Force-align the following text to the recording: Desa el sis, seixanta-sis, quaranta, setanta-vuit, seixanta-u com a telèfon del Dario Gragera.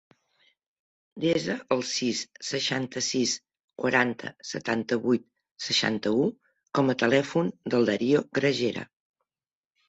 Desa 1.25 1.57
el 1.73 1.83
sis, 1.89 2.21
seixanta-sis, 2.47 3.33
quaranta, 3.83 4.31
setanta-vuit, 4.53 5.27
seixanta-u 5.67 6.25
com 6.79 6.91
a 6.95 6.97
telèfon 7.05 7.53
del 7.75 7.87
Dario 7.93 8.25
Gragera. 8.41 8.89